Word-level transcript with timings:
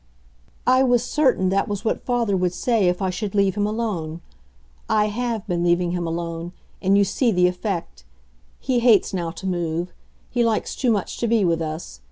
"I 0.65 0.81
was 0.81 1.03
certain 1.03 1.49
that 1.49 1.67
was 1.67 1.85
what 1.85 2.01
father 2.03 2.35
would 2.35 2.53
say 2.55 2.87
if 2.89 3.03
I 3.03 3.11
should 3.11 3.35
leave 3.35 3.53
him 3.53 3.67
alone. 3.67 4.21
I 4.89 5.09
HAVE 5.09 5.45
been 5.45 5.63
leaving 5.63 5.91
him 5.91 6.07
alone, 6.07 6.53
and 6.81 6.97
you 6.97 7.03
see 7.03 7.31
the 7.31 7.45
effect. 7.45 8.03
He 8.59 8.79
hates 8.79 9.13
now 9.13 9.29
to 9.29 9.45
move 9.45 9.93
he 10.31 10.43
likes 10.43 10.75
too 10.75 10.89
much 10.89 11.19
to 11.19 11.27
be 11.27 11.45
with 11.45 11.61
us. 11.61 11.99